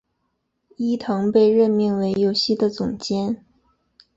[0.77, 3.45] 伊藤被任命为游戏的总监。